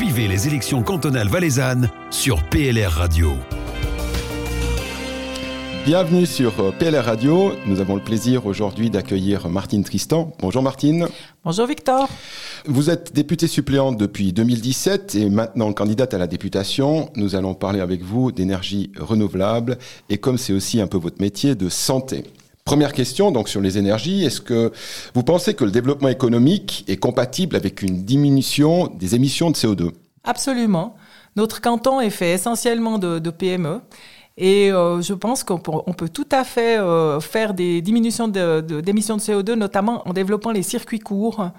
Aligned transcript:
Suivez 0.00 0.28
les 0.28 0.48
élections 0.48 0.82
cantonales 0.82 1.28
valaisannes 1.28 1.90
sur 2.08 2.42
PLR 2.48 2.90
Radio. 2.90 3.32
Bienvenue 5.84 6.24
sur 6.24 6.58
euh, 6.58 6.72
PLR 6.72 7.04
Radio. 7.04 7.52
Nous 7.66 7.82
avons 7.82 7.96
le 7.96 8.00
plaisir 8.00 8.46
aujourd'hui 8.46 8.88
d'accueillir 8.88 9.50
Martine 9.50 9.84
Tristan. 9.84 10.32
Bonjour 10.38 10.62
Martine. 10.62 11.06
Bonjour 11.44 11.66
Victor. 11.66 12.08
Vous 12.64 12.88
êtes 12.88 13.12
députée 13.12 13.46
suppléante 13.46 13.98
depuis 13.98 14.32
2017 14.32 15.16
et 15.16 15.28
maintenant 15.28 15.70
candidate 15.74 16.14
à 16.14 16.18
la 16.18 16.26
députation. 16.26 17.10
Nous 17.14 17.34
allons 17.34 17.52
parler 17.52 17.80
avec 17.80 18.02
vous 18.02 18.32
d'énergie 18.32 18.92
renouvelable 18.98 19.76
et 20.08 20.16
comme 20.16 20.38
c'est 20.38 20.54
aussi 20.54 20.80
un 20.80 20.86
peu 20.86 20.96
votre 20.96 21.20
métier, 21.20 21.54
de 21.54 21.68
santé. 21.68 22.24
Première 22.64 22.92
question 22.92 23.30
donc 23.32 23.48
sur 23.48 23.60
les 23.60 23.78
énergies. 23.78 24.24
Est-ce 24.24 24.40
que 24.40 24.72
vous 25.14 25.22
pensez 25.22 25.54
que 25.54 25.64
le 25.64 25.70
développement 25.70 26.08
économique 26.08 26.84
est 26.88 26.98
compatible 26.98 27.56
avec 27.56 27.82
une 27.82 28.04
diminution 28.04 28.86
des 28.86 29.14
émissions 29.14 29.50
de 29.50 29.56
CO2 29.56 29.90
Absolument. 30.24 30.94
Notre 31.36 31.60
canton 31.60 32.00
est 32.00 32.10
fait 32.10 32.32
essentiellement 32.32 32.98
de, 32.98 33.18
de 33.18 33.30
PME 33.30 33.80
et 34.36 34.72
euh, 34.72 35.02
je 35.02 35.12
pense 35.12 35.44
qu'on 35.44 35.58
peut, 35.58 36.08
tout 36.08 36.28
à 36.32 36.44
fait 36.44 36.78
euh, 36.78 37.20
faire 37.20 37.52
des 37.52 37.82
diminutions 37.82 38.26
d'émissions 38.26 39.16
de, 39.16 39.20
de, 39.20 39.42
CO2, 39.42 39.52
notamment 39.52 40.08
en 40.08 40.14
développant 40.14 40.50
les 40.50 40.62
circuits 40.62 40.98
courts. 40.98 41.50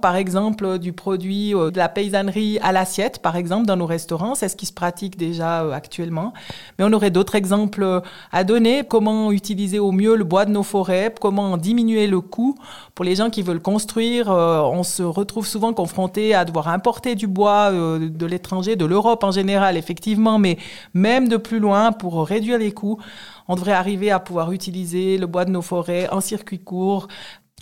Par 0.00 0.14
exemple, 0.14 0.78
du 0.78 0.92
produit 0.92 1.52
euh, 1.54 1.72
de 1.72 1.78
la 1.78 1.88
paysannerie 1.88 2.60
à 2.62 2.70
l'assiette, 2.70 3.20
par 3.20 3.34
exemple, 3.34 3.66
dans 3.66 3.76
nos 3.76 3.86
restaurants. 3.86 4.36
C'est 4.36 4.48
ce 4.48 4.54
qui 4.56 4.66
se 4.66 4.72
pratique 4.72 5.16
déjà 5.16 5.74
actuellement. 5.74 6.32
Mais 6.78 6.84
on 6.84 6.92
aurait 6.92 7.10
d'autres 7.10 7.34
exemples 7.34 8.02
à 8.30 8.44
donner. 8.44 8.84
Comment 8.88 9.32
utiliser 9.32 9.80
au 9.80 9.90
mieux 9.90 10.14
le 10.14 10.24
bois 10.24 10.44
de 10.44 10.52
nos 10.52 10.62
forêts, 10.62 11.12
comment 11.20 11.56
diminuer 11.56 12.06
le 12.06 12.20
coût? 12.20 12.54
Pour 12.94 13.04
les 13.04 13.16
gens 13.16 13.30
qui 13.30 13.42
veulent 13.42 13.62
construire, 13.62 14.28
on 14.28 14.84
se 14.84 15.02
retrouve 15.02 15.46
souvent 15.46 15.72
confronté 15.72 16.34
à 16.34 16.44
devoir 16.44 16.68
importer 16.68 17.16
du 17.16 17.26
bois 17.26 17.72
de 17.72 18.26
l'étranger, 18.26 18.76
de 18.76 18.84
l'Europe 18.84 19.24
en 19.24 19.32
général, 19.32 19.76
effectivement, 19.76 20.38
mais 20.38 20.58
même 20.94 21.28
de 21.28 21.36
plus 21.36 21.58
loin 21.58 21.90
pour 21.90 22.27
réduire 22.28 22.58
les 22.58 22.72
coûts, 22.72 23.00
on 23.48 23.56
devrait 23.56 23.72
arriver 23.72 24.10
à 24.10 24.20
pouvoir 24.20 24.52
utiliser 24.52 25.18
le 25.18 25.26
bois 25.26 25.44
de 25.44 25.50
nos 25.50 25.62
forêts 25.62 26.08
en 26.10 26.20
circuit 26.20 26.60
court, 26.60 27.08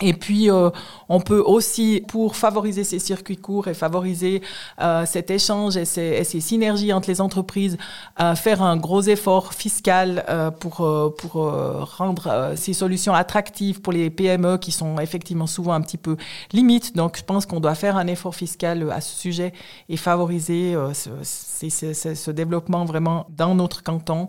et 0.01 0.13
puis, 0.13 0.51
euh, 0.51 0.69
on 1.09 1.19
peut 1.19 1.39
aussi, 1.39 2.03
pour 2.07 2.35
favoriser 2.35 2.83
ces 2.83 2.99
circuits 2.99 3.37
courts 3.37 3.67
et 3.67 3.73
favoriser 3.73 4.43
euh, 4.79 5.07
cet 5.07 5.31
échange 5.31 5.75
et 5.75 5.85
ces, 5.85 6.23
ces, 6.23 6.39
synergies 6.39 6.93
entre 6.93 7.09
les 7.09 7.19
entreprises, 7.19 7.77
euh, 8.19 8.35
faire 8.35 8.61
un 8.61 8.77
gros 8.77 9.01
effort 9.01 9.55
fiscal 9.55 10.23
euh, 10.29 10.51
pour, 10.51 10.81
euh, 10.81 11.15
pour 11.17 11.51
rendre 11.97 12.53
ces 12.55 12.73
solutions 12.73 13.13
attractives 13.15 13.81
pour 13.81 13.91
les 13.91 14.11
PME 14.11 14.57
qui 14.57 14.71
sont 14.71 14.99
effectivement 14.99 15.47
souvent 15.47 15.73
un 15.73 15.81
petit 15.81 15.97
peu 15.97 16.15
limites. 16.51 16.95
Donc, 16.95 17.17
je 17.17 17.23
pense 17.23 17.47
qu'on 17.47 17.59
doit 17.59 17.75
faire 17.75 17.97
un 17.97 18.05
effort 18.05 18.35
fiscal 18.35 18.91
à 18.91 19.01
ce 19.01 19.17
sujet 19.17 19.51
et 19.89 19.97
favoriser 19.97 20.75
ce, 20.93 21.09
ce, 21.23 22.13
ce, 22.13 22.31
développement 22.31 22.85
vraiment 22.85 23.25
dans 23.35 23.55
notre 23.55 23.81
canton. 23.81 24.27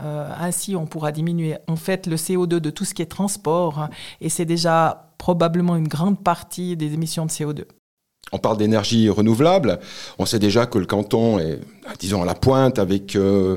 Ainsi, 0.00 0.76
on 0.76 0.86
pourra 0.86 1.12
diminuer 1.12 1.56
en 1.66 1.76
fait 1.76 2.06
le 2.06 2.16
CO2 2.16 2.56
de 2.58 2.70
tout 2.70 2.84
ce 2.84 2.94
qui 2.94 3.02
est 3.02 3.06
transport. 3.06 3.78
Hein, 3.78 3.90
et 4.20 4.28
c'est 4.28 4.44
déjà 4.44 5.12
probablement 5.18 5.76
une 5.76 5.88
grande 5.88 6.22
partie 6.22 6.76
des 6.76 6.94
émissions 6.94 7.26
de 7.26 7.30
CO2. 7.30 7.64
On 8.30 8.38
parle 8.38 8.58
d'énergie 8.58 9.08
renouvelable. 9.08 9.80
On 10.18 10.26
sait 10.26 10.38
déjà 10.38 10.66
que 10.66 10.78
le 10.78 10.84
canton 10.84 11.38
est, 11.38 11.60
disons, 11.98 12.22
à 12.22 12.26
la 12.26 12.34
pointe 12.34 12.78
avec 12.78 13.16
euh, 13.16 13.56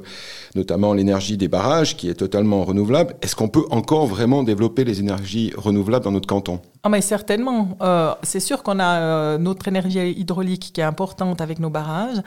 notamment 0.55 0.93
l'énergie 0.93 1.37
des 1.37 1.49
barrages 1.49 1.97
qui 1.97 2.09
est 2.09 2.13
totalement 2.13 2.63
renouvelable. 2.63 3.15
Est-ce 3.21 3.35
qu'on 3.35 3.49
peut 3.49 3.65
encore 3.69 4.07
vraiment 4.07 4.43
développer 4.43 4.85
les 4.85 4.99
énergies 4.99 5.51
renouvelables 5.57 6.05
dans 6.05 6.11
notre 6.11 6.27
canton? 6.27 6.61
Ah 6.83 6.89
mais 6.89 7.01
certainement. 7.01 7.77
Euh, 7.81 8.15
c'est 8.23 8.39
sûr 8.39 8.63
qu'on 8.63 8.79
a 8.79 8.99
euh, 8.99 9.37
notre 9.37 9.67
énergie 9.67 10.11
hydraulique 10.11 10.71
qui 10.73 10.81
est 10.81 10.85
importante 10.85 11.39
avec 11.39 11.59
nos 11.59 11.69
barrages. 11.69 12.21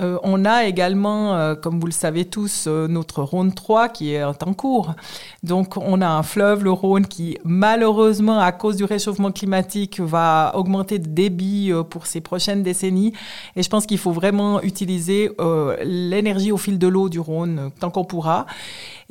Euh, 0.00 0.18
on 0.22 0.44
a 0.44 0.64
également, 0.64 1.34
euh, 1.34 1.54
comme 1.54 1.78
vous 1.78 1.86
le 1.86 1.92
savez 1.92 2.24
tous, 2.24 2.64
euh, 2.66 2.88
notre 2.88 3.22
Rhône 3.22 3.52
3 3.52 3.88
qui 3.88 4.14
est 4.14 4.24
en 4.24 4.54
cours. 4.54 4.94
Donc 5.42 5.76
on 5.76 6.00
a 6.00 6.08
un 6.08 6.22
fleuve, 6.22 6.64
le 6.64 6.72
Rhône, 6.72 7.06
qui 7.06 7.38
malheureusement, 7.44 8.38
à 8.38 8.52
cause 8.52 8.76
du 8.76 8.84
réchauffement 8.84 9.32
climatique, 9.32 10.00
va 10.00 10.52
augmenter 10.54 10.98
de 10.98 11.08
débit 11.08 11.72
pour 11.90 12.06
ces 12.06 12.20
prochaines 12.20 12.62
décennies. 12.62 13.12
Et 13.56 13.62
je 13.62 13.68
pense 13.68 13.86
qu'il 13.86 13.98
faut 13.98 14.12
vraiment 14.12 14.62
utiliser 14.62 15.30
l'énergie 15.82 16.52
au 16.52 16.56
fil 16.56 16.78
de 16.78 16.86
l'eau 16.86 17.08
du 17.08 17.20
Rhône 17.20 17.70
tant 17.80 17.90
qu'on 17.90 18.04
pourra. 18.04 18.46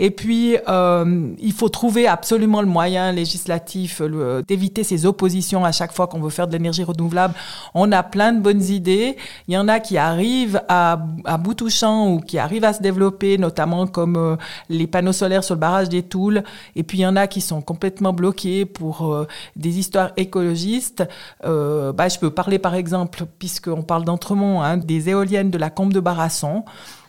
Et 0.04 0.10
puis, 0.10 0.58
il 0.68 1.54
faut 1.54 1.70
trouver 1.70 2.08
absolument 2.08 2.62
le 2.62 2.68
moyen 2.68 3.12
législatif 3.12 4.02
d'éviter 4.48 4.84
ces 4.84 5.06
oppositions 5.06 5.64
à 5.64 5.72
chaque 5.72 5.94
fois 5.94 6.08
qu'on 6.08 6.20
veut 6.20 6.32
faire 6.32 6.48
de 6.48 6.54
l'énergie 6.54 6.84
renouvelable. 6.84 7.36
On 7.76 7.92
a 7.92 8.02
plein 8.02 8.34
de 8.34 8.40
bonnes 8.40 8.64
idées. 8.64 9.16
Il 9.48 9.54
y 9.54 9.58
en 9.58 9.68
a 9.68 9.80
qui 9.80 10.00
arrivent 10.00 10.62
à, 10.68 11.00
à 11.26 11.38
bout 11.38 11.54
touchant 11.54 12.10
ou 12.10 12.20
qui 12.20 12.40
arrivent 12.40 12.64
à 12.64 12.74
se 12.74 12.82
développer, 12.82 13.38
notamment 13.38 13.88
comme 13.88 14.16
euh, 14.18 14.36
les 14.70 14.88
panneaux 14.88 15.14
solaires 15.14 15.44
sur 15.44 15.56
le 15.56 15.60
barrage 15.60 15.90
des 15.90 16.02
Toules. 16.02 16.44
Et 16.76 16.84
puis 16.84 17.00
il 17.00 17.02
y 17.02 17.06
en 17.06 17.16
a 17.16 17.28
qui 17.28 17.42
sont 17.42 17.62
complètement 17.62 18.14
bloqués 18.14 18.66
pour 18.66 19.14
euh, 19.14 19.28
des 19.56 19.78
histoires 19.78 20.12
écologistes. 20.18 21.04
Euh, 21.46 21.94
bah, 21.94 22.10
je 22.10 22.18
peux 22.18 22.32
parler 22.32 22.60
par 22.60 22.76
exemple, 22.76 23.26
puisqu'on 23.40 23.84
parle 23.84 24.04
d'Entremont, 24.04 24.62
hein, 24.62 24.78
des 24.78 25.10
éoliennes 25.10 25.52
de 25.52 25.58
la 25.58 25.70
Combe 25.70 25.94
de 25.94 26.00
Barasson. 26.00 26.64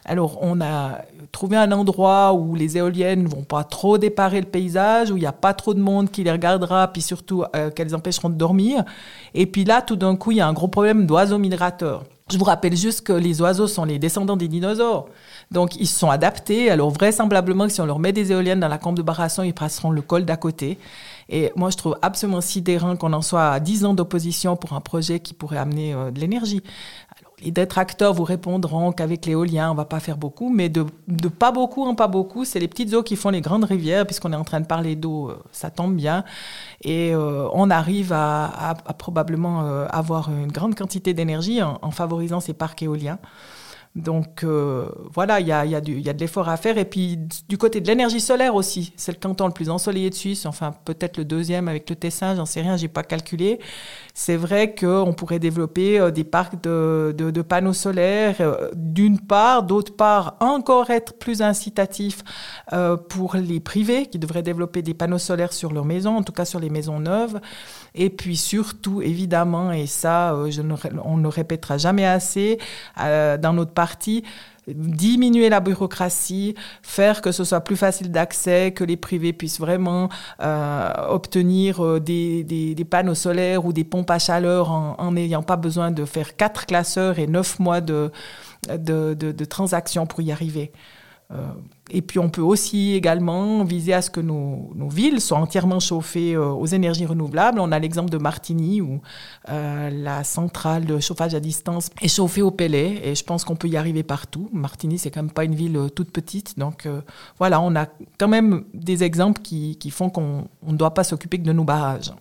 Alors, 0.04 0.38
on 0.42 0.60
a 0.60 0.98
trouvé 1.32 1.56
un 1.56 1.72
endroit 1.72 2.34
où 2.34 2.54
les 2.54 2.76
éoliennes 2.76 3.26
vont 3.26 3.42
pas 3.42 3.64
trop 3.64 3.98
déparer 3.98 4.40
le 4.40 4.46
paysage, 4.46 5.10
où 5.10 5.16
il 5.16 5.20
n'y 5.20 5.26
a 5.26 5.32
pas 5.32 5.54
trop 5.54 5.74
de 5.74 5.80
monde 5.80 6.10
qui 6.10 6.22
les 6.22 6.32
regardera, 6.32 6.88
puis 6.92 7.02
surtout 7.02 7.44
qu'elles 7.74 7.94
empêcheront 7.94 8.28
de 8.28 8.34
dormir. 8.34 8.84
Et 9.34 9.46
puis 9.46 9.64
là, 9.64 9.82
tout 9.82 9.96
d'un 9.96 10.14
coup, 10.16 10.32
il 10.32 10.38
y 10.38 10.40
a 10.40 10.46
un 10.46 10.52
gros 10.52 10.68
problème 10.68 11.06
d'oiseaux 11.06 11.38
migrateurs. 11.38 12.04
Je 12.32 12.38
vous 12.38 12.44
rappelle 12.44 12.74
juste 12.74 13.02
que 13.02 13.12
les 13.12 13.42
oiseaux 13.42 13.66
sont 13.66 13.84
les 13.84 13.98
descendants 13.98 14.38
des 14.38 14.48
dinosaures. 14.48 15.06
Donc, 15.50 15.76
ils 15.76 15.86
se 15.86 15.98
sont 15.98 16.08
adaptés. 16.08 16.70
Alors, 16.70 16.88
vraisemblablement 16.90 17.68
si 17.68 17.80
on 17.82 17.84
leur 17.86 17.98
met 17.98 18.12
des 18.12 18.32
éoliennes 18.32 18.60
dans 18.60 18.68
la 18.68 18.78
campe 18.78 18.96
de 18.96 19.02
Barasson, 19.02 19.42
ils 19.42 19.52
passeront 19.52 19.90
le 19.90 20.00
col 20.00 20.24
d'à 20.24 20.38
côté. 20.38 20.78
Et 21.28 21.52
moi, 21.56 21.68
je 21.68 21.76
trouve 21.76 21.96
absolument 22.00 22.40
sidérant 22.40 22.96
qu'on 22.96 23.12
en 23.12 23.20
soit 23.20 23.50
à 23.50 23.60
10 23.60 23.84
ans 23.84 23.94
d'opposition 23.94 24.56
pour 24.56 24.72
un 24.72 24.80
projet 24.80 25.20
qui 25.20 25.34
pourrait 25.34 25.58
amener 25.58 25.92
euh, 25.92 26.10
de 26.10 26.20
l'énergie. 26.20 26.62
Les 27.44 27.50
détracteurs 27.50 28.14
vous 28.14 28.24
répondront 28.24 28.92
qu'avec 28.92 29.26
l'éolien, 29.26 29.70
on 29.70 29.74
va 29.74 29.84
pas 29.84 30.00
faire 30.00 30.16
beaucoup, 30.16 30.48
mais 30.48 30.68
de, 30.68 30.86
pas 31.28 31.52
beaucoup 31.52 31.84
en 31.84 31.94
pas 31.94 32.08
beaucoup, 32.08 32.44
c'est 32.44 32.58
les 32.58 32.68
petites 32.68 32.94
eaux 32.94 33.02
qui 33.02 33.16
font 33.16 33.30
les 33.30 33.40
grandes 33.40 33.64
rivières, 33.64 34.06
puisqu'on 34.06 34.32
est 34.32 34.36
en 34.36 34.44
train 34.44 34.60
de 34.60 34.66
parler 34.66 34.96
d'eau, 34.96 35.28
euh, 35.28 35.38
ça 35.52 35.70
tombe 35.70 35.94
bien. 35.94 36.24
Et 36.82 37.14
euh, 37.14 37.48
on 37.52 37.70
arrive 37.70 38.12
à, 38.12 38.74
probablement 38.98 39.64
euh, 39.64 39.86
avoir 39.90 40.30
une 40.30 40.50
grande 40.52 40.74
quantité 40.74 41.14
d'énergie 41.14 41.62
en, 41.62 41.90
favorisant 41.90 42.40
ces 42.40 42.52
parcs 42.54 42.82
éoliens. 42.82 43.18
Donc 43.94 44.42
euh, 44.42 44.88
voilà, 45.12 45.38
il 45.40 45.46
y 45.46 45.52
a, 45.52 45.66
y, 45.66 45.74
a 45.74 45.80
y 45.84 46.08
a, 46.08 46.12
de 46.14 46.18
l'effort 46.18 46.48
à 46.48 46.56
faire. 46.56 46.78
Et 46.78 46.86
puis 46.86 47.18
du 47.48 47.58
côté 47.58 47.82
de 47.82 47.86
l'énergie 47.86 48.20
solaire 48.20 48.54
aussi, 48.54 48.94
c'est 48.96 49.12
le 49.12 49.18
canton 49.18 49.46
le 49.46 49.52
plus 49.52 49.68
ensoleillé 49.68 50.08
de 50.08 50.14
Suisse, 50.14 50.46
enfin 50.46 50.72
peut-être 50.86 51.18
le 51.18 51.26
deuxième 51.26 51.68
avec 51.68 51.90
le 51.90 51.96
Tessin, 51.96 52.34
j'en 52.34 52.46
sais 52.46 52.62
rien, 52.62 52.78
j'ai 52.78 52.88
pas 52.88 53.02
calculé. 53.02 53.58
C'est 54.14 54.36
vrai 54.36 54.74
qu'on 54.74 55.12
pourrait 55.12 55.38
développer 55.38 56.00
euh, 56.00 56.10
des 56.10 56.24
parcs 56.24 56.62
de, 56.62 57.14
de, 57.14 57.42
panneaux 57.42 57.74
solaires, 57.74 58.36
euh, 58.40 58.70
d'une 58.74 59.20
part, 59.20 59.62
d'autre 59.62 59.94
part, 59.94 60.36
encore 60.40 60.88
être 60.88 61.18
plus 61.18 61.42
incitatif 61.42 62.22
pour 63.08 63.36
les 63.36 63.60
privés 63.60 64.06
qui 64.06 64.18
devraient 64.18 64.42
développer 64.42 64.80
des 64.82 64.94
panneaux 64.94 65.18
solaires 65.18 65.52
sur 65.52 65.72
leurs 65.72 65.84
maisons, 65.84 66.16
en 66.16 66.22
tout 66.22 66.32
cas 66.32 66.44
sur 66.44 66.60
les 66.60 66.70
maisons 66.70 67.00
neuves. 67.00 67.40
Et 67.94 68.10
puis 68.10 68.36
surtout, 68.36 69.02
évidemment, 69.02 69.72
et 69.72 69.86
ça, 69.86 70.34
je 70.48 70.62
ne, 70.62 70.74
on 71.04 71.18
ne 71.18 71.28
répétera 71.28 71.78
jamais 71.78 72.06
assez, 72.06 72.58
dans 72.96 73.52
notre 73.52 73.72
partie, 73.72 74.24
diminuer 74.68 75.48
la 75.48 75.60
bureaucratie, 75.60 76.54
faire 76.82 77.20
que 77.20 77.32
ce 77.32 77.44
soit 77.44 77.62
plus 77.62 77.76
facile 77.76 78.10
d'accès, 78.10 78.72
que 78.72 78.84
les 78.84 78.96
privés 78.96 79.32
puissent 79.32 79.60
vraiment 79.60 80.08
euh, 80.40 80.92
obtenir 81.08 81.84
euh, 81.84 82.00
des, 82.00 82.86
panneaux 82.88 83.14
solaires 83.14 83.64
ou 83.64 83.72
des 83.72 83.84
pompes 83.84 84.10
à 84.10 84.18
chaleur 84.18 84.70
en 84.70 85.12
n'ayant 85.12 85.42
pas 85.42 85.56
besoin 85.56 85.90
de 85.90 86.04
faire 86.04 86.36
quatre 86.36 86.66
classeurs 86.66 87.18
et 87.18 87.26
neuf 87.26 87.58
mois 87.58 87.80
de, 87.80 88.10
de, 88.68 89.14
de 89.14 89.44
transactions 89.44 90.06
pour 90.06 90.20
y 90.20 90.30
arriver. 90.30 90.72
Euh, 91.32 91.36
et 91.90 92.00
puis 92.00 92.18
on 92.18 92.30
peut 92.30 92.42
aussi 92.42 92.94
également 92.94 93.64
viser 93.64 93.92
à 93.92 94.02
ce 94.02 94.10
que 94.10 94.20
nos, 94.20 94.70
villes 94.88 95.20
soient 95.20 95.38
entièrement 95.38 95.80
chauffées 95.80 96.34
euh, 96.34 96.50
aux 96.50 96.66
énergies 96.66 97.06
renouvelables. 97.06 97.58
On 97.60 97.72
a 97.72 97.78
l'exemple 97.78 98.10
de 98.10 98.18
Martigny 98.18 98.80
où 98.80 99.00
euh, 99.48 99.90
la 99.90 100.24
centrale 100.24 100.84
de 100.84 100.98
chauffage 101.00 101.34
à 101.34 101.40
distance 101.40 101.90
est 102.00 102.08
chauffée 102.08 102.42
au 102.42 102.50
pellet 102.50 103.00
et 103.04 103.14
je 103.14 103.24
pense 103.24 103.44
qu'on 103.44 103.56
peut 103.56 103.68
y 103.68 103.76
arriver 103.76 104.02
partout. 104.02 104.48
Martigny, 104.52 104.98
c'est 104.98 105.10
quand 105.10 105.22
même 105.22 105.32
pas 105.32 105.44
une 105.44 105.54
ville 105.54 105.78
toute 105.94 106.10
petite. 106.10 106.58
Donc 106.58 106.88
voilà, 107.38 107.60
on 107.60 107.74
a 107.76 107.86
quand 108.18 108.28
même 108.28 108.64
des 108.74 109.02
exemples 109.02 109.42
qui 109.42 109.90
font 109.90 110.10
qu'on 110.10 110.44
ne 110.66 110.76
doit 110.76 110.94
pas 110.94 111.04
s'occuper 111.04 111.38
que 111.38 111.44
de 111.44 111.52
nos 111.52 111.64
barrages. 111.64 112.12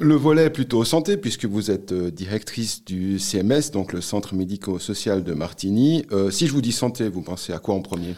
Le 0.00 0.14
volet 0.14 0.48
plutôt 0.50 0.84
santé, 0.84 1.16
puisque 1.16 1.44
vous 1.44 1.72
êtes 1.72 1.92
directrice 1.92 2.84
du 2.84 3.18
CMS, 3.18 3.72
donc 3.72 3.92
le 3.92 4.00
Centre 4.00 4.34
médico-social 4.34 5.24
de 5.24 5.34
Martigny. 5.34 6.06
si 6.30 6.46
je 6.46 6.52
vous 6.52 6.62
dis 6.62 6.72
santé, 6.72 7.08
vous 7.08 7.22
pensez 7.22 7.52
à 7.52 7.58
quoi 7.58 7.74
en 7.74 7.82
premier? 7.82 8.14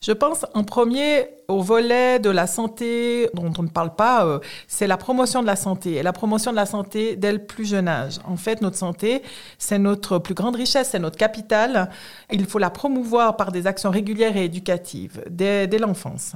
Je 0.00 0.12
pense 0.12 0.46
en 0.54 0.62
premier 0.62 1.26
au 1.48 1.60
volet 1.60 2.20
de 2.20 2.30
la 2.30 2.46
santé 2.46 3.28
dont 3.34 3.52
on 3.58 3.64
ne 3.64 3.68
parle 3.68 3.96
pas, 3.96 4.24
euh, 4.24 4.38
c'est 4.68 4.86
la 4.86 4.96
promotion 4.96 5.42
de 5.42 5.46
la 5.46 5.56
santé. 5.56 5.94
Et 5.94 6.02
la 6.04 6.12
promotion 6.12 6.52
de 6.52 6.56
la 6.56 6.66
santé 6.66 7.16
dès 7.16 7.32
le 7.32 7.44
plus 7.44 7.64
jeune 7.68 7.88
âge. 7.88 8.18
En 8.24 8.36
fait, 8.36 8.62
notre 8.62 8.76
santé, 8.76 9.22
c'est 9.58 9.78
notre 9.80 10.18
plus 10.18 10.34
grande 10.34 10.54
richesse, 10.54 10.90
c'est 10.92 11.00
notre 11.00 11.16
capital. 11.16 11.90
Il 12.30 12.46
faut 12.46 12.60
la 12.60 12.70
promouvoir 12.70 13.36
par 13.36 13.50
des 13.50 13.66
actions 13.66 13.90
régulières 13.90 14.36
et 14.36 14.44
éducatives 14.44 15.24
dès, 15.28 15.66
l'enfance. 15.78 16.34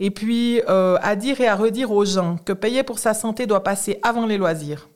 Et 0.00 0.10
puis, 0.10 0.60
euh, 0.68 0.98
à 1.02 1.14
dire 1.14 1.40
et 1.40 1.46
à 1.46 1.54
redire 1.54 1.92
aux 1.92 2.04
gens 2.04 2.36
que 2.44 2.52
payer 2.52 2.82
pour 2.82 2.98
sa 2.98 3.14
santé 3.14 3.46
doit 3.46 3.62
passer 3.62 4.00
avant 4.02 4.26
les 4.26 4.38
loisirs. 4.38 4.88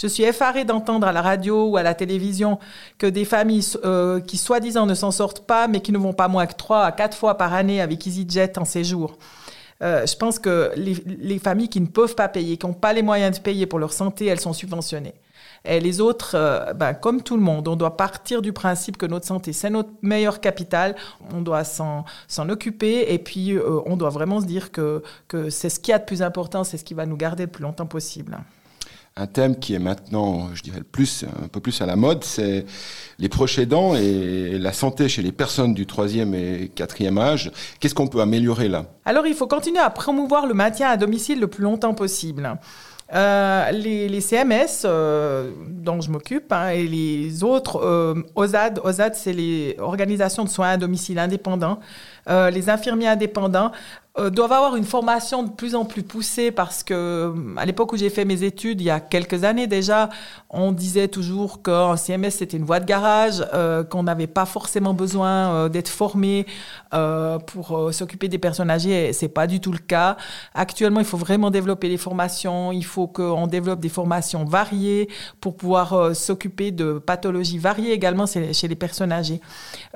Je 0.00 0.06
suis 0.06 0.22
effarée 0.22 0.64
d'entendre 0.64 1.06
à 1.06 1.12
la 1.12 1.22
radio 1.22 1.66
ou 1.68 1.76
à 1.76 1.82
la 1.82 1.94
télévision 1.94 2.58
que 2.98 3.06
des 3.06 3.24
familles 3.24 3.66
euh, 3.84 4.20
qui 4.20 4.36
soi-disant 4.36 4.86
ne 4.86 4.94
s'en 4.94 5.10
sortent 5.10 5.46
pas, 5.46 5.68
mais 5.68 5.80
qui 5.80 5.92
ne 5.92 5.98
vont 5.98 6.12
pas 6.12 6.28
moins 6.28 6.46
que 6.46 6.54
trois 6.54 6.84
à 6.84 6.92
quatre 6.92 7.16
fois 7.16 7.36
par 7.36 7.52
année 7.52 7.80
avec 7.80 8.06
EasyJet 8.06 8.58
en 8.58 8.64
séjour. 8.64 9.18
Euh, 9.82 10.06
je 10.06 10.16
pense 10.16 10.38
que 10.38 10.72
les, 10.76 11.38
familles 11.40 11.68
qui 11.68 11.80
ne 11.80 11.86
peuvent 11.86 12.14
pas 12.14 12.28
payer, 12.28 12.56
qui 12.56 12.66
n'ont 12.66 12.72
pas 12.72 12.92
les 12.92 13.02
moyens 13.02 13.36
de 13.36 13.42
payer 13.42 13.66
pour 13.66 13.80
leur 13.80 13.92
santé, 13.92 14.26
elles 14.26 14.38
sont 14.38 14.52
subventionnées. 14.52 15.14
Et 15.64 15.80
les 15.80 16.00
autres, 16.00 16.36
euh, 16.36 16.72
ben, 16.72 16.94
comme 16.94 17.22
tout 17.22 17.36
le 17.36 17.42
monde, 17.42 17.66
on 17.66 17.74
doit 17.74 17.96
partir 17.96 18.42
du 18.42 18.52
principe 18.52 18.96
que 18.96 19.06
notre 19.06 19.26
santé, 19.26 19.52
c'est 19.52 19.70
notre 19.70 19.90
meilleur 20.00 20.40
capital. 20.40 20.94
On 21.34 21.40
doit 21.40 21.64
s'en 21.64 22.04
occuper 22.48 23.12
et 23.12 23.18
puis 23.18 23.56
on 23.86 23.96
doit 23.96 24.10
vraiment 24.10 24.40
se 24.40 24.46
dire 24.46 24.70
que, 24.70 25.02
que 25.26 25.50
c'est 25.50 25.68
ce 25.68 25.80
qui 25.80 25.92
a 25.92 25.98
de 25.98 26.04
plus 26.04 26.22
important, 26.22 26.62
c'est 26.62 26.78
ce 26.78 26.84
qui 26.84 26.94
va 26.94 27.04
nous 27.04 27.16
garder 27.16 27.44
le 27.44 27.50
plus 27.50 27.62
longtemps 27.62 27.86
possible 27.86 28.38
un 29.16 29.26
thème 29.26 29.56
qui 29.56 29.74
est 29.74 29.78
maintenant, 29.78 30.48
je 30.54 30.62
dirais, 30.62 30.80
plus, 30.90 31.24
un 31.44 31.48
peu 31.48 31.60
plus 31.60 31.80
à 31.82 31.86
la 31.86 31.96
mode, 31.96 32.24
c'est 32.24 32.64
les 33.18 33.28
proches 33.28 33.58
aidants 33.58 33.94
et 33.94 34.58
la 34.58 34.72
santé 34.72 35.08
chez 35.08 35.22
les 35.22 35.32
personnes 35.32 35.74
du 35.74 35.86
troisième 35.86 36.34
et 36.34 36.70
quatrième 36.74 37.18
âge. 37.18 37.52
Qu'est-ce 37.78 37.94
qu'on 37.94 38.08
peut 38.08 38.20
améliorer 38.20 38.68
là? 38.68 38.86
Alors, 39.04 39.26
il 39.26 39.34
faut 39.34 39.46
continuer 39.46 39.80
à 39.80 39.90
promouvoir 39.90 40.46
le 40.46 40.54
maintien 40.54 40.88
à 40.88 40.96
domicile 40.96 41.40
le 41.40 41.46
plus 41.46 41.62
longtemps 41.62 41.94
possible. 41.94 42.58
Euh, 43.14 43.70
les, 43.72 44.20
CMS 44.22 44.84
euh, 44.86 45.50
dont 45.68 46.00
je 46.00 46.10
m'occupe 46.10 46.50
hein, 46.50 46.68
et 46.68 46.84
les 46.84 47.44
autres, 47.44 47.76
euh, 47.84 48.14
OSAD, 48.36 48.80
OSAD 48.82 49.14
c'est 49.14 49.34
les 49.34 49.76
organisations 49.78 50.44
de 50.44 50.48
soins 50.48 50.70
à 50.70 50.76
domicile 50.78 51.18
indépendants, 51.18 51.78
les 52.28 52.70
infirmiers 52.70 53.08
indépendants 53.08 53.72
euh, 54.18 54.28
doivent 54.28 54.52
avoir 54.52 54.76
une 54.76 54.84
formation 54.84 55.42
de 55.42 55.50
plus 55.50 55.74
en 55.74 55.86
plus 55.86 56.02
poussée 56.02 56.50
parce 56.50 56.82
que 56.82 56.92
euh, 56.92 57.32
à 57.56 57.64
l'époque 57.64 57.94
où 57.94 57.96
j'ai 57.96 58.10
fait 58.10 58.26
mes 58.26 58.42
études, 58.42 58.82
il 58.82 58.84
y 58.84 58.90
a 58.90 59.00
quelques 59.00 59.42
années 59.44 59.66
déjà, 59.66 60.10
on 60.50 60.70
disait 60.72 61.08
toujours 61.08 61.62
qu'un 61.62 61.96
CMS 61.96 62.28
c'était 62.28 62.58
une 62.58 62.64
voie 62.64 62.78
de 62.78 62.84
garage, 62.84 63.42
euh, 63.54 63.84
qu'on 63.84 64.02
n'avait 64.02 64.26
pas 64.26 64.44
forcément 64.44 64.92
besoin 64.92 65.70
d'être 65.70 65.88
formé 65.88 66.44
pour 67.46 67.88
s'occuper 67.92 68.28
des 68.28 68.38
personnes 68.38 68.70
âgées. 68.70 69.08
Et 69.08 69.12
c'est 69.14 69.28
pas 69.28 69.46
du 69.46 69.60
tout 69.60 69.72
le 69.72 69.78
cas. 69.78 70.18
Actuellement, 70.54 71.00
il 71.00 71.06
faut 71.06 71.16
vraiment 71.16 71.50
développer 71.50 71.88
les 71.88 71.96
formations. 71.96 72.70
Il 72.70 72.84
faut 72.84 73.06
qu'on 73.06 73.46
développe 73.46 73.80
des 73.80 73.88
formations 73.88 74.44
variées 74.44 75.08
pour 75.40 75.56
pouvoir 75.56 76.14
s'occuper 76.14 76.70
de 76.70 76.98
pathologies 76.98 77.58
variées 77.58 77.92
également 77.92 78.26
chez 78.26 78.68
les 78.68 78.76
personnes 78.76 79.12
âgées. 79.12 79.40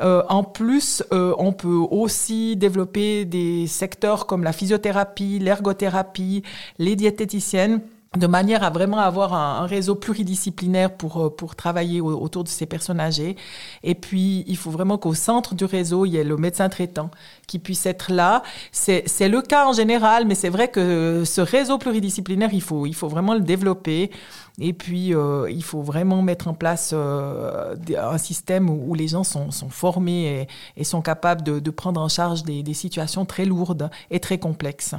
en 0.01 0.43
plus, 0.43 1.03
on 1.11 1.53
peut 1.53 1.69
aussi 1.91 2.57
développer 2.57 3.27
des 3.27 3.67
secteurs 3.67 4.06
comme 4.15 4.45
la 4.45 4.53
physiothérapie, 4.53 5.39
l'ergothérapie, 5.41 6.43
les 6.79 6.97
diététiciennes 6.97 7.81
de 8.17 8.27
manière 8.27 8.63
à 8.63 8.71
vraiment 8.71 8.99
avoir 8.99 9.35
un, 9.35 9.67
réseau 9.67 9.95
pluridisciplinaire 9.95 10.95
pour, 10.97 11.19
euh, 11.19 11.31
pour 11.31 11.57
travailler 11.57 12.01
autour 12.01 12.45
de 12.45 12.49
ces 12.49 12.67
personnes 12.67 13.01
âgées. 13.01 13.37
Et 13.83 13.95
puis, 13.95 14.45
il 14.47 14.57
faut 14.57 14.71
vraiment 14.71 14.99
qu'au 14.99 15.15
centre 15.15 15.55
du 15.55 15.65
réseau, 15.65 16.05
il 16.05 16.11
y 16.11 16.17
ait 16.17 16.25
le 16.25 16.37
médecin 16.37 16.69
traitant 16.69 17.11
qui 17.47 17.59
puisse 17.59 17.87
être 17.87 18.13
là. 18.13 18.43
C'est 18.73 19.29
le 19.29 19.43
cas 19.43 19.67
en 19.67 19.73
général, 19.73 20.27
mais 20.27 20.35
c'est 20.35 20.49
vrai 20.49 20.69
que 20.69 21.23
ce 21.25 21.41
réseau 21.41 21.79
pluridisciplinaire, 21.79 22.51
il 22.53 22.63
faut, 22.63 22.87
il 22.87 22.95
faut 22.95 23.09
vraiment 23.09 23.35
le 23.35 23.41
développer. 23.41 24.11
Et 24.59 24.73
puis, 24.73 25.15
euh, 25.15 25.51
il 25.51 25.63
faut 25.63 25.83
vraiment 25.83 26.23
mettre 26.23 26.49
en 26.49 26.55
place 26.55 26.93
euh, 26.95 27.77
un 27.99 28.19
système 28.19 28.71
où, 28.71 28.95
les 28.95 29.09
gens 29.09 29.25
sont, 29.25 29.51
sont 29.51 29.69
formés 29.69 30.49
et, 30.77 30.85
sont 30.85 31.03
capables 31.03 31.43
de, 31.43 31.61
de 31.61 31.71
prendre 31.71 32.01
en 32.01 32.09
charge 32.09 32.43
des 32.45 32.75
situations 32.75 33.27
très 33.27 33.45
lourdes 33.45 33.91
et 34.11 34.21
très 34.21 34.39
complexes. 34.39 34.95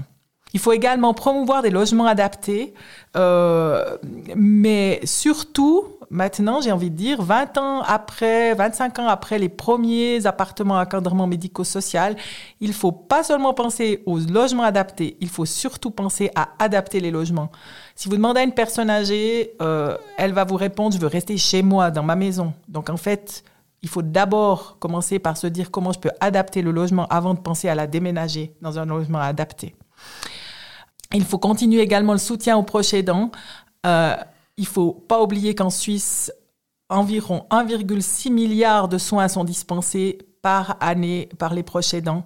Il 0.54 0.60
faut 0.60 0.72
également 0.72 1.14
promouvoir 1.14 1.62
des 1.62 1.70
logements 1.70 2.06
adaptés, 2.06 2.74
euh, 3.16 3.98
mais 4.36 5.02
surtout, 5.04 5.86
maintenant, 6.10 6.62
j'ai 6.62 6.72
envie 6.72 6.90
de 6.90 6.96
dire, 6.96 7.22
20 7.22 7.58
ans 7.58 7.82
après, 7.82 8.54
25 8.54 9.00
ans 9.00 9.08
après 9.08 9.40
les 9.40 9.50
premiers 9.50 10.26
appartements 10.26 10.78
à 10.78 10.84
encadrement 10.84 11.28
médico-social, 11.28 12.16
il 12.62 12.74
faut 12.74 12.94
pas 12.94 13.24
seulement 13.24 13.54
penser 13.54 14.04
aux 14.06 14.20
logements 14.20 14.64
adaptés, 14.64 15.18
il 15.20 15.28
faut 15.28 15.46
surtout 15.46 15.92
penser 15.92 16.32
à 16.36 16.50
adapter 16.60 17.02
les 17.02 17.12
logements. 17.12 17.52
Si 17.96 18.08
vous 18.08 18.16
demandez 18.16 18.40
à 18.40 18.44
une 18.44 18.54
personne 18.54 18.90
âgée, 18.90 19.52
euh, 19.62 19.98
elle 20.18 20.32
va 20.32 20.46
vous 20.46 20.56
répondre, 20.56 20.96
je 20.96 21.00
veux 21.02 21.08
rester 21.08 21.36
chez 21.38 21.62
moi, 21.62 21.92
dans 21.92 22.04
ma 22.04 22.16
maison. 22.16 22.54
Donc 22.70 22.90
en 22.90 22.98
fait, 22.98 23.44
il 23.82 23.90
faut 23.90 24.02
d'abord 24.02 24.78
commencer 24.80 25.20
par 25.20 25.36
se 25.36 25.48
dire 25.48 25.72
comment 25.72 25.92
je 25.92 26.00
peux 26.00 26.12
adapter 26.20 26.62
le 26.62 26.72
logement 26.72 27.06
avant 27.08 27.34
de 27.34 27.40
penser 27.40 27.68
à 27.68 27.76
la 27.76 27.86
déménager 27.86 28.54
dans 28.62 28.80
un 28.80 28.86
logement 28.86 29.20
adapté. 29.20 29.76
Il 31.14 31.24
faut 31.24 31.38
continuer 31.38 31.82
également 31.82 32.14
le 32.14 32.20
soutien 32.20 32.58
aux 32.58 32.64
proches 32.64 32.94
aidants. 32.94 33.32
Euh, 33.86 34.16
il 34.58 34.64
ne 34.64 34.68
faut 34.68 34.92
pas 34.92 35.22
oublier 35.22 35.56
qu'en 35.56 35.70
Suisse, 35.70 36.32
environ 36.90 37.46
1,6 37.52 38.32
milliard 38.32 38.88
de 38.88 38.98
soins 38.98 39.28
sont 39.28 39.44
dispensés 39.44 40.18
par 40.42 40.78
année 40.80 41.30
par 41.38 41.54
les 41.54 41.64
proches 41.64 41.94
aidants. 41.94 42.26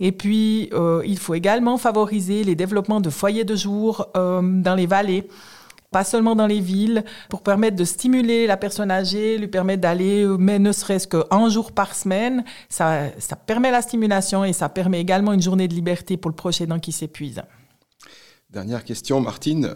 Et 0.00 0.12
puis, 0.12 0.70
euh, 0.72 1.02
il 1.04 1.18
faut 1.18 1.34
également 1.34 1.76
favoriser 1.76 2.44
les 2.44 2.54
développements 2.54 3.00
de 3.00 3.10
foyers 3.10 3.44
de 3.44 3.56
jour 3.56 4.06
euh, 4.16 4.40
dans 4.42 4.74
les 4.74 4.86
vallées, 4.86 5.28
pas 5.90 6.04
seulement 6.04 6.36
dans 6.36 6.46
les 6.46 6.60
villes, 6.60 7.04
pour 7.28 7.42
permettre 7.42 7.76
de 7.76 7.84
stimuler 7.84 8.46
la 8.46 8.56
personne 8.56 8.90
âgée, 8.90 9.38
lui 9.38 9.48
permettre 9.48 9.80
d'aller, 9.80 10.24
mais 10.38 10.58
ne 10.58 10.70
serait-ce 10.70 11.08
qu'un 11.08 11.48
jour 11.48 11.72
par 11.72 11.94
semaine. 11.96 12.44
Ça, 12.68 13.06
ça 13.18 13.34
permet 13.34 13.70
la 13.70 13.82
stimulation 13.82 14.44
et 14.44 14.52
ça 14.52 14.68
permet 14.68 15.00
également 15.00 15.32
une 15.32 15.42
journée 15.42 15.66
de 15.66 15.74
liberté 15.74 16.16
pour 16.16 16.30
le 16.30 16.36
proche 16.36 16.60
aidant 16.60 16.78
qui 16.78 16.92
s'épuise. 16.92 17.42
Dernière 18.50 18.82
question, 18.82 19.20
Martine. 19.20 19.74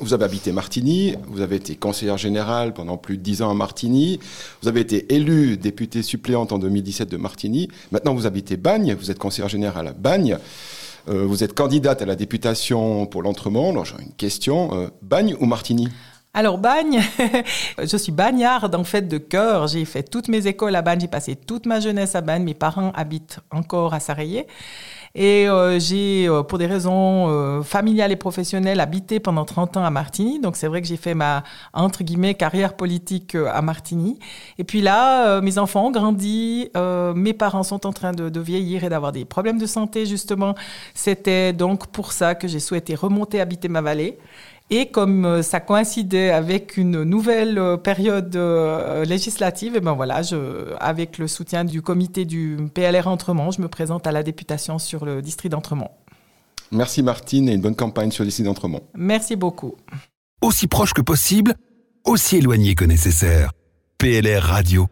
Vous 0.00 0.12
avez 0.12 0.24
habité 0.24 0.50
Martigny, 0.50 1.14
vous 1.28 1.40
avez 1.40 1.54
été 1.56 1.76
conseillère 1.76 2.18
générale 2.18 2.74
pendant 2.74 2.98
plus 2.98 3.16
de 3.16 3.22
dix 3.22 3.42
ans 3.42 3.50
à 3.50 3.54
Martigny, 3.54 4.18
vous 4.60 4.68
avez 4.68 4.80
été 4.80 5.14
élue 5.14 5.56
députée 5.56 6.02
suppléante 6.02 6.52
en 6.52 6.58
2017 6.58 7.08
de 7.08 7.16
Martigny, 7.16 7.68
maintenant 7.92 8.12
vous 8.12 8.26
habitez 8.26 8.58
Bagne, 8.58 8.94
vous 8.94 9.10
êtes 9.10 9.18
conseillère 9.18 9.48
générale 9.48 9.86
à 9.86 9.92
Bagne, 9.92 10.36
euh, 11.08 11.24
vous 11.24 11.44
êtes 11.44 11.54
candidate 11.54 12.02
à 12.02 12.06
la 12.06 12.16
députation 12.16 13.06
pour 13.06 13.22
l'Entremont, 13.22 13.70
alors 13.70 13.86
j'ai 13.86 13.94
une 14.02 14.12
question, 14.12 14.74
euh, 14.74 14.88
Bagne 15.00 15.34
ou 15.40 15.46
Martigny? 15.46 15.88
Alors 16.36 16.58
Bagne, 16.58 17.00
je 17.82 17.96
suis 17.96 18.12
bagnarde 18.12 18.74
en 18.74 18.84
fait 18.84 19.08
de 19.08 19.16
cœur. 19.16 19.68
J'ai 19.68 19.86
fait 19.86 20.02
toutes 20.02 20.28
mes 20.28 20.46
écoles 20.46 20.76
à 20.76 20.82
Bagne, 20.82 21.00
j'ai 21.00 21.08
passé 21.08 21.34
toute 21.34 21.64
ma 21.64 21.80
jeunesse 21.80 22.14
à 22.14 22.20
Bagne. 22.20 22.42
Mes 22.42 22.52
parents 22.52 22.92
habitent 22.94 23.40
encore 23.50 23.94
à 23.94 24.00
Sarayé. 24.00 24.46
Et 25.14 25.48
euh, 25.48 25.78
j'ai, 25.78 26.28
euh, 26.28 26.42
pour 26.42 26.58
des 26.58 26.66
raisons 26.66 27.30
euh, 27.30 27.62
familiales 27.62 28.12
et 28.12 28.16
professionnelles, 28.16 28.80
habité 28.80 29.18
pendant 29.18 29.46
30 29.46 29.78
ans 29.78 29.84
à 29.86 29.88
Martigny. 29.88 30.38
Donc 30.38 30.56
c'est 30.56 30.66
vrai 30.66 30.82
que 30.82 30.86
j'ai 30.86 30.98
fait 30.98 31.14
ma, 31.14 31.42
entre 31.72 32.04
guillemets, 32.04 32.34
carrière 32.34 32.74
politique 32.74 33.34
à 33.34 33.62
Martigny. 33.62 34.18
Et 34.58 34.64
puis 34.64 34.82
là, 34.82 35.40
mes 35.40 35.56
enfants 35.56 35.86
ont 35.86 35.90
grandi, 35.90 36.68
mes 37.14 37.32
parents 37.32 37.62
sont 37.62 37.86
en 37.86 37.94
train 37.94 38.12
de, 38.12 38.28
de 38.28 38.40
vieillir 38.40 38.84
et 38.84 38.90
d'avoir 38.90 39.12
des 39.12 39.24
problèmes 39.24 39.56
de 39.56 39.64
santé, 39.64 40.04
justement. 40.04 40.54
C'était 40.92 41.54
donc 41.54 41.86
pour 41.86 42.12
ça 42.12 42.34
que 42.34 42.46
j'ai 42.46 42.60
souhaité 42.60 42.94
remonter 42.94 43.40
habiter 43.40 43.68
ma 43.68 43.80
vallée. 43.80 44.18
Et 44.68 44.86
comme 44.86 45.24
euh, 45.24 45.42
ça 45.42 45.60
coïncidait 45.60 46.30
avec 46.30 46.76
une 46.76 47.04
nouvelle 47.04 47.58
euh, 47.58 47.76
période 47.76 48.34
euh, 48.34 49.04
législative, 49.04 49.74
et 49.74 49.78
eh 49.78 49.80
ben 49.80 49.92
voilà, 49.92 50.22
je, 50.22 50.74
avec 50.80 51.18
le 51.18 51.28
soutien 51.28 51.64
du 51.64 51.82
comité 51.82 52.24
du 52.24 52.56
PLR 52.74 53.06
Entremont, 53.06 53.52
je 53.52 53.62
me 53.62 53.68
présente 53.68 54.08
à 54.08 54.12
la 54.12 54.24
députation 54.24 54.80
sur 54.80 55.04
le 55.04 55.22
district 55.22 55.52
d'Entremont. 55.52 55.90
Merci 56.72 57.04
Martine 57.04 57.48
et 57.48 57.54
une 57.54 57.60
bonne 57.60 57.76
campagne 57.76 58.10
sur 58.10 58.24
le 58.24 58.28
district 58.28 58.46
d'Entremont. 58.46 58.80
Merci 58.96 59.36
beaucoup. 59.36 59.76
Aussi 60.42 60.66
proche 60.66 60.94
que 60.94 61.02
possible, 61.02 61.54
aussi 62.04 62.36
éloigné 62.36 62.74
que 62.74 62.84
nécessaire. 62.84 63.52
PLR 63.98 64.42
Radio. 64.42 64.88